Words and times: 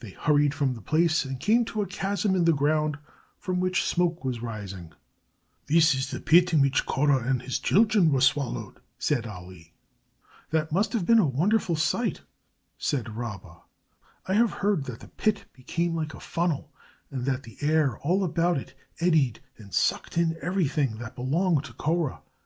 They 0.00 0.12
hurried 0.12 0.54
from 0.54 0.72
the 0.72 0.80
place 0.80 1.26
and 1.26 1.38
came 1.38 1.66
to 1.66 1.82
a 1.82 1.86
chasm 1.86 2.34
in 2.34 2.46
the 2.46 2.54
ground 2.54 2.96
from 3.38 3.60
which 3.60 3.84
smoke 3.84 4.24
was 4.24 4.40
rising. 4.40 4.94
"This 5.66 5.94
is 5.94 6.10
the 6.10 6.20
pit 6.22 6.54
in 6.54 6.62
which 6.62 6.86
Korah 6.86 7.24
and 7.28 7.42
his 7.42 7.58
children 7.58 8.10
were 8.10 8.22
swallowed," 8.22 8.80
said 8.98 9.26
Ali. 9.26 9.74
"That 10.52 10.72
must 10.72 10.94
have 10.94 11.04
been 11.04 11.18
a 11.18 11.26
wonderful 11.26 11.76
sight," 11.76 12.22
said 12.78 13.14
Rabba. 13.14 13.58
"I 14.26 14.32
have 14.32 14.52
heard 14.52 14.84
that 14.84 15.00
the 15.00 15.08
pit 15.08 15.44
became 15.52 15.94
like 15.94 16.14
a 16.14 16.18
funnel 16.20 16.72
and 17.10 17.26
that 17.26 17.42
the 17.42 17.58
air 17.60 17.98
all 17.98 18.24
about 18.24 18.72
eddied 19.00 19.40
and 19.58 19.74
sucked 19.74 20.16
in 20.16 20.38
everything 20.40 20.96
that 20.96 21.14
belonged 21.14 21.64
to 21.64 21.74
Korah. 21.74 22.22